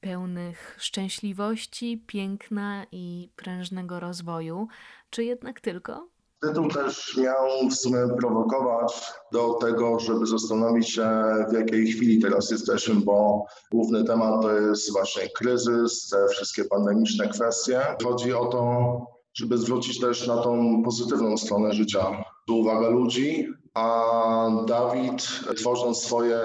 pełnych 0.00 0.76
szczęśliwości, 0.78 2.04
piękna 2.06 2.86
i 2.92 3.30
prężnego 3.36 4.00
rozwoju, 4.00 4.68
czy 5.10 5.24
jednak 5.24 5.60
tylko? 5.60 6.08
Tytuł 6.40 6.68
też 6.68 7.16
miał 7.16 7.68
w 7.70 7.74
sumie 7.74 7.98
prowokować 8.18 9.12
do 9.32 9.54
tego, 9.54 10.00
żeby 10.00 10.26
zastanowić 10.26 10.90
się, 10.90 11.08
w 11.50 11.52
jakiej 11.52 11.86
chwili 11.86 12.18
teraz 12.18 12.50
jesteśmy, 12.50 12.94
bo 12.94 13.46
główny 13.70 14.04
temat 14.04 14.42
to 14.42 14.52
jest 14.52 14.92
właśnie 14.92 15.28
kryzys, 15.28 16.08
te 16.08 16.28
wszystkie 16.28 16.64
pandemiczne 16.64 17.28
kwestie. 17.28 17.80
Chodzi 18.04 18.32
o 18.32 18.46
to, 18.46 18.98
żeby 19.34 19.58
zwrócić 19.58 20.00
też 20.00 20.26
na 20.26 20.36
tą 20.42 20.82
pozytywną 20.82 21.36
stronę 21.36 21.72
życia 21.72 22.24
uwagę 22.48 22.90
ludzi, 22.90 23.48
a 23.74 24.64
Dawid, 24.66 25.22
tworząc 25.56 26.02
swoje 26.02 26.40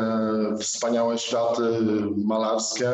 wspaniałe 0.59 1.17
światy 1.17 1.63
malarskie, 2.25 2.91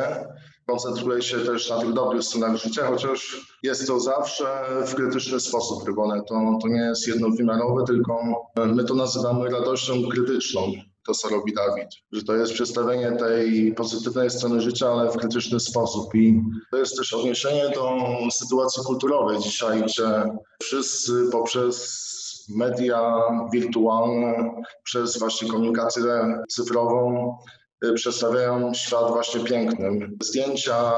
koncentruje 0.68 1.22
się 1.22 1.40
też 1.40 1.70
na 1.70 1.80
tych 1.80 1.94
dobrych 1.94 2.24
stronach 2.24 2.56
życia, 2.56 2.88
chociaż 2.88 3.42
jest 3.64 3.88
to 3.88 4.00
zawsze 4.00 4.66
w 4.88 4.96
krytyczny 4.96 5.40
sposób 5.40 5.88
robione. 5.88 6.22
To, 6.30 6.60
to 6.62 6.68
nie 6.68 6.82
jest 6.82 7.08
jednowymiarowe, 7.08 7.84
tylko 7.88 8.20
my 8.56 8.84
to 8.84 8.94
nazywamy 8.94 9.50
radością 9.50 9.94
krytyczną, 10.12 10.62
to 11.08 11.14
co 11.14 11.30
robi 11.30 11.54
Dawid. 11.54 11.88
Że 12.12 12.24
to 12.24 12.36
jest 12.36 12.54
przedstawienie 12.54 13.12
tej 13.12 13.74
pozytywnej 13.74 14.30
strony 14.30 14.62
życia, 14.62 14.88
ale 14.88 15.12
w 15.12 15.18
krytyczny 15.18 15.60
sposób. 15.60 16.16
I 16.16 16.42
to 16.72 16.78
jest 16.78 16.98
też 16.98 17.14
odniesienie 17.14 17.70
do 17.70 17.98
sytuacji 18.32 18.84
kulturowej 18.84 19.40
dzisiaj, 19.40 19.84
gdzie 19.84 20.24
wszyscy 20.64 21.14
poprzez 21.32 22.06
media 22.50 23.22
wirtualne, 23.54 24.52
przez 24.84 25.20
właśnie 25.20 25.50
komunikację 25.50 26.04
cyfrową 26.50 27.38
y, 27.86 27.94
przedstawiają 27.94 28.74
świat 28.74 29.08
właśnie 29.08 29.44
pięknym. 29.44 30.18
Zdjęcia 30.22 30.94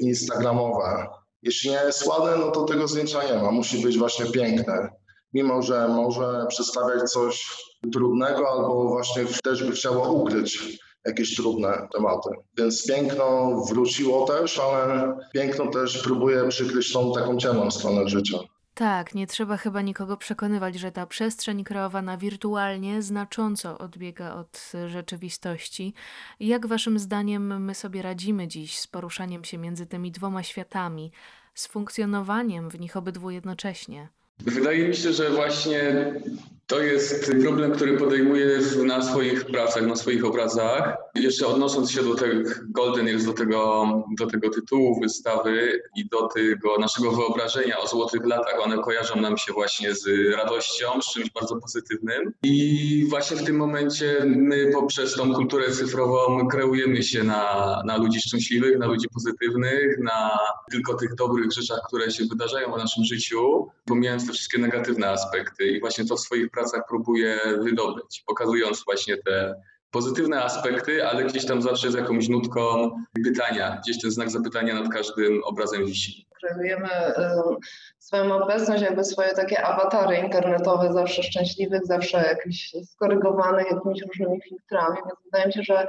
instagramowe. 0.00 1.06
Jeśli 1.42 1.70
nie 1.70 1.80
jest 1.86 2.06
ładne, 2.06 2.36
no 2.36 2.50
to 2.50 2.64
tego 2.64 2.88
zdjęcia 2.88 3.24
nie 3.24 3.42
ma. 3.42 3.50
Musi 3.50 3.82
być 3.82 3.98
właśnie 3.98 4.26
piękne. 4.26 4.88
Mimo, 5.32 5.62
że 5.62 5.88
może 5.88 6.46
przedstawiać 6.48 7.10
coś 7.10 7.56
trudnego 7.92 8.50
albo 8.50 8.88
właśnie 8.88 9.24
też 9.44 9.64
by 9.64 9.72
chciało 9.72 10.12
ukryć 10.12 10.78
jakieś 11.06 11.36
trudne 11.36 11.88
tematy. 11.92 12.30
Więc 12.58 12.86
piękno 12.86 13.56
wróciło 13.68 14.26
też, 14.26 14.58
ale 14.58 15.16
piękno 15.32 15.70
też 15.70 16.02
próbuje 16.02 16.48
przykryć 16.48 16.92
tą 16.92 17.12
taką 17.12 17.36
ciemną 17.36 17.70
stronę 17.70 18.08
życia. 18.08 18.38
Tak, 18.80 19.14
nie 19.14 19.26
trzeba 19.26 19.56
chyba 19.56 19.82
nikogo 19.82 20.16
przekonywać, 20.16 20.74
że 20.74 20.92
ta 20.92 21.06
przestrzeń 21.06 21.64
kreowana 21.64 22.16
wirtualnie 22.16 23.02
znacząco 23.02 23.78
odbiega 23.78 24.34
od 24.34 24.72
rzeczywistości. 24.86 25.94
Jak 26.40 26.66
waszym 26.66 26.98
zdaniem 26.98 27.64
my 27.64 27.74
sobie 27.74 28.02
radzimy 28.02 28.48
dziś 28.48 28.78
z 28.78 28.86
poruszaniem 28.86 29.44
się 29.44 29.58
między 29.58 29.86
tymi 29.86 30.12
dwoma 30.12 30.42
światami, 30.42 31.12
z 31.54 31.66
funkcjonowaniem 31.66 32.70
w 32.70 32.80
nich 32.80 32.96
obydwu 32.96 33.30
jednocześnie? 33.30 34.08
Wydaje 34.38 34.88
mi 34.88 34.96
się, 34.96 35.12
że 35.12 35.30
właśnie 35.30 36.12
to 36.70 36.80
jest 36.80 37.32
problem, 37.42 37.72
który 37.72 37.96
podejmuję 37.96 38.58
na 38.84 39.02
swoich 39.02 39.44
pracach, 39.44 39.86
na 39.86 39.96
swoich 39.96 40.24
obrazach. 40.24 40.96
Jeszcze 41.14 41.46
odnosząc 41.46 41.90
się 41.90 42.02
do 42.02 42.14
tego 42.14 42.50
Golden 42.68 43.06
Years, 43.06 43.24
do 43.24 43.32
tego, 43.32 43.86
do 44.18 44.26
tego 44.26 44.50
tytułu 44.50 45.00
wystawy 45.00 45.82
i 45.96 46.08
do 46.08 46.28
tego 46.28 46.78
naszego 46.78 47.12
wyobrażenia 47.12 47.78
o 47.78 47.86
złotych 47.86 48.26
latach, 48.26 48.60
one 48.60 48.78
kojarzą 48.78 49.20
nam 49.20 49.38
się 49.38 49.52
właśnie 49.52 49.94
z 49.94 50.06
radością, 50.36 50.86
z 51.02 51.12
czymś 51.12 51.30
bardzo 51.30 51.56
pozytywnym. 51.56 52.32
I 52.42 53.06
właśnie 53.08 53.36
w 53.36 53.44
tym 53.44 53.56
momencie 53.56 54.22
my 54.24 54.70
poprzez 54.72 55.14
tą 55.14 55.34
kulturę 55.34 55.70
cyfrową 55.70 56.48
kreujemy 56.48 57.02
się 57.02 57.24
na, 57.24 57.82
na 57.86 57.96
ludzi 57.96 58.20
szczęśliwych, 58.20 58.78
na 58.78 58.86
ludzi 58.86 59.08
pozytywnych, 59.14 59.98
na 59.98 60.38
tylko 60.70 60.94
tych 60.94 61.14
dobrych 61.14 61.52
rzeczach, 61.52 61.80
które 61.88 62.10
się 62.10 62.24
wydarzają 62.24 62.72
w 62.72 62.78
naszym 62.78 63.04
życiu, 63.04 63.68
pomijając 63.84 64.26
te 64.26 64.32
wszystkie 64.32 64.58
negatywne 64.58 65.10
aspekty. 65.10 65.66
I 65.66 65.80
właśnie 65.80 66.04
to 66.04 66.16
w 66.16 66.20
swoich 66.20 66.50
pracach 66.50 66.59
próbuję 66.88 67.38
wydobyć, 67.58 68.22
pokazując 68.26 68.84
właśnie 68.84 69.16
te 69.16 69.54
pozytywne 69.90 70.44
aspekty, 70.44 71.06
ale 71.06 71.24
gdzieś 71.24 71.46
tam 71.46 71.62
zawsze 71.62 71.90
z 71.90 71.94
jakąś 71.94 72.28
nutką 72.28 72.90
pytania, 73.24 73.80
gdzieś 73.82 74.00
ten 74.00 74.10
znak 74.10 74.30
zapytania 74.30 74.74
nad 74.74 74.92
każdym 74.92 75.44
obrazem 75.44 75.86
wisi. 75.86 76.26
Kreujemy 76.40 76.88
swoją 77.98 78.42
obecność, 78.42 78.82
jakby 78.82 79.04
swoje 79.04 79.30
takie 79.34 79.62
awatary 79.62 80.16
internetowe, 80.16 80.92
zawsze 80.92 81.22
szczęśliwych, 81.22 81.86
zawsze 81.86 82.18
jakieś 82.18 82.72
skorygowanych 82.84 83.70
jakimiś 83.70 84.02
różnymi 84.02 84.40
filtrami, 84.42 84.96
więc 85.06 85.18
wydaje 85.24 85.46
mi 85.46 85.52
się, 85.52 85.62
że 85.62 85.86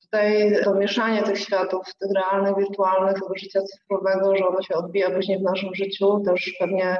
tutaj 0.00 0.56
to 0.64 0.74
mieszanie 0.74 1.22
tych 1.22 1.38
światów, 1.38 1.94
tych 1.94 2.10
realnych, 2.14 2.56
wirtualnych, 2.56 3.14
tego 3.14 3.34
życia 3.36 3.60
cyfrowego, 3.62 4.36
że 4.36 4.46
ono 4.48 4.62
się 4.62 4.74
odbija 4.74 5.10
później 5.10 5.38
w 5.38 5.42
naszym 5.42 5.74
życiu, 5.74 6.22
też 6.26 6.56
pewnie 6.60 6.98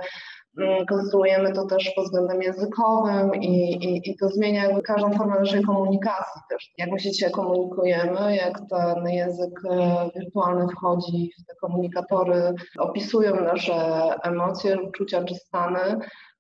konstruujemy 0.89 1.53
to 1.53 1.67
też 1.67 1.93
pod 1.97 2.05
względem 2.05 2.43
językowym 2.43 3.35
i, 3.35 3.73
i, 3.73 4.11
i 4.11 4.17
to 4.17 4.29
zmienia 4.29 4.65
jakby 4.65 4.83
każdą 4.83 5.13
formę 5.13 5.39
naszej 5.41 5.63
komunikacji 5.63 6.41
też. 6.51 6.73
Jak 6.79 6.91
my 6.91 7.01
się 7.01 7.11
dzisiaj 7.11 7.31
komunikujemy, 7.31 8.37
jak 8.37 8.61
ten 8.71 9.09
język 9.09 9.61
e, 9.71 10.11
wirtualny 10.17 10.69
wchodzi 10.69 11.31
w 11.43 11.47
te 11.47 11.55
komunikatory, 11.61 12.55
opisują 12.79 13.41
nasze 13.41 13.75
emocje, 14.23 14.81
uczucia 14.81 15.25
czy 15.25 15.35
stany, 15.35 15.99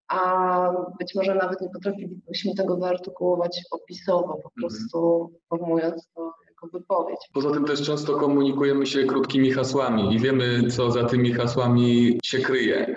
a 0.08 0.72
być 0.98 1.14
może 1.14 1.34
nawet 1.34 1.60
nie 1.60 1.68
potrafilibyśmy 1.74 2.54
tego 2.54 2.76
wyartykułować 2.76 3.62
opisowo, 3.70 4.28
po 4.28 4.34
mhm. 4.34 4.52
prostu 4.60 5.30
formując 5.48 6.08
to 6.14 6.32
jako 6.48 6.78
wypowiedź. 6.78 7.18
Poza 7.32 7.50
tym 7.50 7.64
też 7.64 7.82
często 7.82 8.16
komunikujemy 8.16 8.86
się 8.86 9.04
krótkimi 9.04 9.52
hasłami 9.52 10.14
i 10.14 10.18
wiemy, 10.18 10.70
co 10.70 10.90
za 10.90 11.04
tymi 11.04 11.32
hasłami 11.32 12.18
się 12.24 12.38
kryje. 12.38 12.94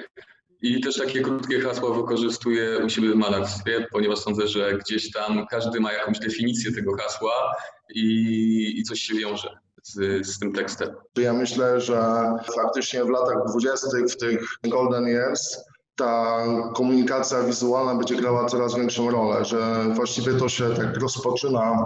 I 0.63 0.81
też 0.81 0.97
takie 0.97 1.21
krótkie 1.21 1.61
hasła 1.61 1.93
wykorzystuję 1.93 2.79
u 2.85 2.89
siebie 2.89 3.11
w 3.11 3.15
malarstwie, 3.15 3.87
ponieważ 3.91 4.19
sądzę, 4.19 4.47
że 4.47 4.77
gdzieś 4.77 5.11
tam 5.11 5.45
każdy 5.47 5.79
ma 5.79 5.93
jakąś 5.93 6.19
definicję 6.19 6.71
tego 6.71 6.97
hasła 6.97 7.55
i, 7.95 8.73
i 8.77 8.83
coś 8.83 8.99
się 8.99 9.15
wiąże. 9.15 9.57
Z, 9.83 10.27
z, 10.27 10.39
tym 10.39 10.53
tekstem. 10.53 10.95
Ja 11.17 11.33
myślę, 11.33 11.81
że 11.81 12.23
faktycznie 12.55 13.05
w 13.05 13.09
latach 13.09 13.37
dwudziestych, 13.47 14.05
w 14.05 14.17
tych 14.17 14.57
golden 14.63 15.07
years, 15.07 15.57
ta 15.95 16.45
komunikacja 16.75 17.43
wizualna 17.43 17.95
będzie 17.95 18.15
grała 18.15 18.45
coraz 18.45 18.75
większą 18.75 19.11
rolę, 19.11 19.45
że 19.45 19.85
właściwie 19.95 20.33
to 20.33 20.49
się 20.49 20.69
tak 20.69 20.97
rozpoczyna, 20.97 21.85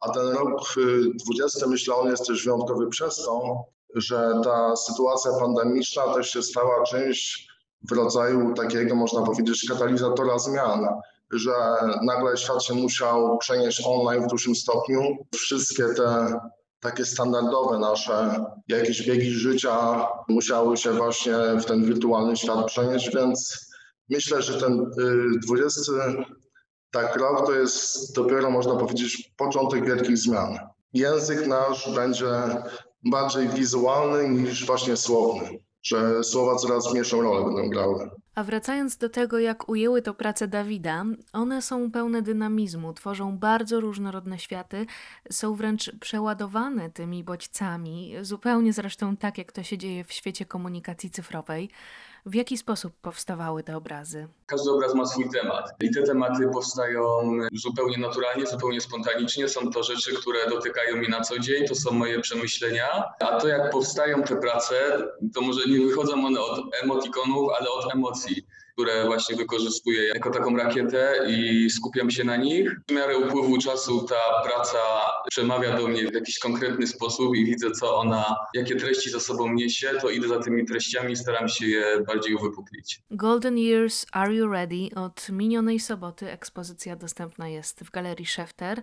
a 0.00 0.10
ten 0.10 0.28
rok 0.28 0.60
20 1.26 1.66
myślę, 1.66 1.94
on 1.94 2.10
jest 2.10 2.26
też 2.26 2.44
wyjątkowy 2.44 2.88
przez 2.88 3.16
to, 3.16 3.64
że 3.94 4.40
ta 4.44 4.76
sytuacja 4.76 5.30
pandemiczna 5.40 6.14
też 6.14 6.30
się 6.30 6.42
stała 6.42 6.82
czymś, 6.82 7.48
w 7.82 7.92
rodzaju 7.92 8.54
takiego, 8.54 8.94
można 8.94 9.22
powiedzieć, 9.22 9.66
katalizatora 9.68 10.38
zmian, 10.38 10.86
że 11.32 11.52
nagle 12.02 12.36
świat 12.36 12.64
się 12.64 12.74
musiał 12.74 13.38
przenieść 13.38 13.82
online 13.86 14.24
w 14.24 14.30
dużym 14.30 14.54
stopniu. 14.54 15.16
Wszystkie 15.34 15.84
te 15.84 16.38
takie 16.80 17.04
standardowe 17.04 17.78
nasze 17.78 18.44
jakieś 18.68 19.06
biegi 19.06 19.30
życia 19.30 20.06
musiały 20.28 20.76
się 20.76 20.92
właśnie 20.92 21.36
w 21.60 21.64
ten 21.64 21.84
wirtualny 21.84 22.36
świat 22.36 22.66
przenieść, 22.66 23.14
więc 23.14 23.68
myślę, 24.10 24.42
że 24.42 24.60
ten 24.60 24.90
20 25.46 25.92
y, 25.92 26.24
tak 26.90 27.16
rok 27.16 27.46
to 27.46 27.54
jest 27.54 28.14
dopiero 28.14 28.50
można 28.50 28.76
powiedzieć 28.76 29.32
początek 29.36 29.86
wielkich 29.86 30.18
zmian. 30.18 30.58
Język 30.92 31.46
nasz 31.46 31.94
będzie 31.94 32.26
bardziej 33.04 33.48
wizualny 33.48 34.28
niż 34.28 34.66
właśnie 34.66 34.96
słowny, 34.96 35.58
że 35.82 36.24
słowa 36.24 36.56
coraz 36.56 36.92
mniejszą 36.92 37.22
rolę 37.22 37.44
będą 37.44 37.70
grały. 37.70 38.10
A 38.34 38.44
wracając 38.44 38.96
do 38.96 39.08
tego, 39.08 39.38
jak 39.38 39.68
ujęły 39.68 40.02
to 40.02 40.14
prace 40.14 40.48
Dawida, 40.48 41.04
one 41.32 41.62
są 41.62 41.90
pełne 41.90 42.22
dynamizmu, 42.22 42.92
tworzą 42.92 43.38
bardzo 43.38 43.80
różnorodne 43.80 44.38
światy, 44.38 44.86
są 45.30 45.54
wręcz 45.54 45.92
przeładowane 46.00 46.90
tymi 46.90 47.24
bodźcami, 47.24 48.14
zupełnie 48.22 48.72
zresztą 48.72 49.16
tak, 49.16 49.38
jak 49.38 49.52
to 49.52 49.62
się 49.62 49.78
dzieje 49.78 50.04
w 50.04 50.12
świecie 50.12 50.46
komunikacji 50.46 51.10
cyfrowej. 51.10 51.70
W 52.28 52.34
jaki 52.34 52.58
sposób 52.58 52.92
powstawały 53.02 53.62
te 53.62 53.76
obrazy? 53.76 54.28
Każdy 54.46 54.70
obraz 54.70 54.94
ma 54.94 55.06
swój 55.06 55.30
temat 55.30 55.70
i 55.80 55.90
te 55.90 56.02
tematy 56.02 56.48
powstają 56.52 57.30
zupełnie 57.52 57.98
naturalnie, 57.98 58.46
zupełnie 58.46 58.80
spontanicznie. 58.80 59.48
Są 59.48 59.70
to 59.70 59.82
rzeczy, 59.82 60.14
które 60.14 60.50
dotykają 60.50 60.96
mnie 60.96 61.08
na 61.08 61.20
co 61.20 61.38
dzień, 61.38 61.66
to 61.66 61.74
są 61.74 61.90
moje 61.92 62.20
przemyślenia. 62.20 63.04
A 63.20 63.40
to 63.40 63.48
jak 63.48 63.70
powstają 63.70 64.22
te 64.22 64.36
prace, 64.36 64.98
to 65.34 65.40
może 65.40 65.60
nie 65.68 65.86
wychodzą 65.86 66.26
one 66.26 66.40
od 66.40 66.60
emotikonów, 66.82 67.50
ale 67.58 67.70
od 67.70 67.94
emocji 67.94 68.46
które 68.78 69.04
właśnie 69.06 69.36
wykorzystuję 69.36 70.08
jako 70.08 70.30
taką 70.30 70.56
rakietę 70.56 71.14
i 71.28 71.70
skupiam 71.70 72.10
się 72.10 72.24
na 72.24 72.36
nich. 72.36 72.70
W 72.88 72.92
miarę 72.92 73.18
upływu 73.18 73.58
czasu 73.58 74.06
ta 74.08 74.48
praca 74.48 74.78
przemawia 75.28 75.76
do 75.76 75.88
mnie 75.88 76.10
w 76.10 76.14
jakiś 76.14 76.38
konkretny 76.38 76.86
sposób 76.86 77.36
i 77.36 77.44
widzę, 77.44 77.70
co 77.70 77.96
ona, 77.96 78.36
jakie 78.54 78.76
treści 78.76 79.10
za 79.10 79.20
sobą 79.20 79.52
niesie, 79.52 79.88
to 80.00 80.10
idę 80.10 80.28
za 80.28 80.38
tymi 80.38 80.64
treściami 80.64 81.12
i 81.12 81.16
staram 81.16 81.48
się 81.48 81.66
je 81.66 81.84
bardziej 82.06 82.34
uwypuklić. 82.34 83.00
Golden 83.10 83.58
Years 83.58 84.06
Are 84.12 84.34
You 84.34 84.52
Ready? 84.52 84.88
Od 84.96 85.28
minionej 85.28 85.80
soboty 85.80 86.30
ekspozycja 86.30 86.96
dostępna 86.96 87.48
jest 87.48 87.80
w 87.80 87.90
Galerii 87.90 88.26
Schefter. 88.26 88.82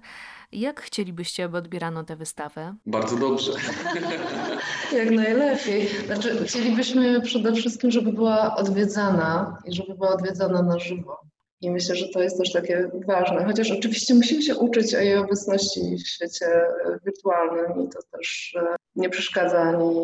Jak 0.51 0.81
chcielibyście, 0.81 1.43
aby 1.43 1.57
odbierano 1.57 2.03
tę 2.03 2.15
wystawę? 2.15 2.75
Bardzo 2.85 3.15
dobrze. 3.17 3.51
Jak 4.97 5.11
najlepiej. 5.11 5.89
Znaczy, 6.05 6.45
chcielibyśmy 6.45 7.21
przede 7.21 7.53
wszystkim, 7.53 7.91
żeby 7.91 8.13
była 8.13 8.55
odwiedzana 8.55 9.57
i 9.65 9.75
żeby 9.75 9.84
była 9.93 10.09
odwiedzana 10.09 10.61
na 10.61 10.79
żywo. 10.79 11.17
I 11.61 11.71
myślę, 11.71 11.95
że 11.95 12.07
to 12.07 12.21
jest 12.23 12.37
też 12.37 12.51
takie 12.51 12.89
ważne. 13.07 13.45
Chociaż 13.45 13.71
oczywiście 13.71 14.13
musimy 14.13 14.41
się 14.41 14.55
uczyć 14.55 14.95
o 14.95 14.99
jej 14.99 15.17
obecności 15.17 15.81
w 15.95 16.07
świecie 16.07 16.45
e, 16.45 16.99
wirtualnym 17.05 17.85
i 17.85 17.89
to 17.89 17.99
też 18.11 18.57
e, 18.61 18.75
nie 18.95 19.09
przeszkadza 19.09 19.61
ani 19.61 19.95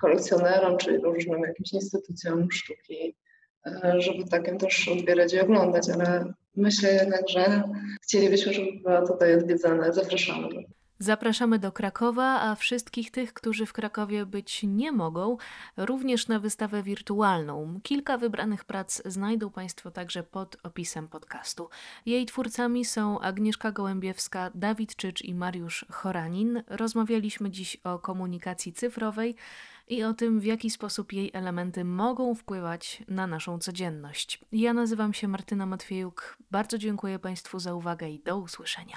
kolekcjonerom, 0.00 0.78
czy 0.78 0.98
różnym 0.98 1.42
jakimś 1.42 1.72
instytucjom 1.72 2.50
sztuki, 2.50 3.16
e, 3.66 4.00
żeby 4.00 4.24
takim 4.24 4.58
też 4.58 4.88
odbierać 4.88 5.32
i 5.32 5.40
oglądać, 5.40 5.90
ale 5.90 6.32
myślę 6.56 6.92
jednak, 6.92 7.28
że 7.28 7.62
chcielibyśmy, 8.02 8.52
żeby 8.52 8.68
była 8.82 9.06
tutaj 9.06 9.34
odwiedzana. 9.34 9.92
Zapraszamy. 9.92 10.48
Zapraszamy 11.02 11.58
do 11.58 11.72
Krakowa, 11.72 12.40
a 12.40 12.54
wszystkich 12.54 13.10
tych, 13.10 13.32
którzy 13.32 13.66
w 13.66 13.72
Krakowie 13.72 14.26
być 14.26 14.62
nie 14.62 14.92
mogą, 14.92 15.36
również 15.76 16.28
na 16.28 16.38
wystawę 16.38 16.82
wirtualną. 16.82 17.80
Kilka 17.82 18.18
wybranych 18.18 18.64
prac 18.64 19.02
znajdą 19.04 19.50
Państwo 19.50 19.90
także 19.90 20.22
pod 20.22 20.56
opisem 20.62 21.08
podcastu. 21.08 21.68
Jej 22.06 22.26
twórcami 22.26 22.84
są 22.84 23.20
Agnieszka 23.20 23.72
Gołębiewska, 23.72 24.50
Dawid 24.54 24.96
Czycz 24.96 25.22
i 25.22 25.34
Mariusz 25.34 25.84
Choranin. 25.90 26.62
Rozmawialiśmy 26.66 27.50
dziś 27.50 27.76
o 27.84 27.98
komunikacji 27.98 28.72
cyfrowej 28.72 29.36
i 29.88 30.04
o 30.04 30.14
tym, 30.14 30.40
w 30.40 30.44
jaki 30.44 30.70
sposób 30.70 31.12
jej 31.12 31.30
elementy 31.34 31.84
mogą 31.84 32.34
wpływać 32.34 33.02
na 33.08 33.26
naszą 33.26 33.58
codzienność. 33.58 34.40
Ja 34.52 34.74
nazywam 34.74 35.14
się 35.14 35.28
Martyna 35.28 35.66
Matwiejuk. 35.66 36.36
Bardzo 36.50 36.78
dziękuję 36.78 37.18
Państwu 37.18 37.58
za 37.58 37.74
uwagę 37.74 38.08
i 38.08 38.22
do 38.22 38.38
usłyszenia. 38.38 38.96